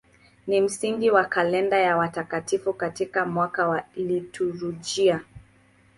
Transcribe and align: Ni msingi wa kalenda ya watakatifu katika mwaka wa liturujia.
Ni 0.47 0.61
msingi 0.61 1.11
wa 1.11 1.25
kalenda 1.25 1.77
ya 1.79 1.97
watakatifu 1.97 2.73
katika 2.73 3.25
mwaka 3.25 3.67
wa 3.67 3.83
liturujia. 3.95 5.21